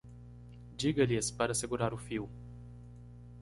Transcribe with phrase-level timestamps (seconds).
[0.79, 2.27] Diga-lhes para segurar o fio.